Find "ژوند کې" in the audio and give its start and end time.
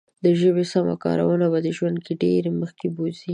1.77-2.13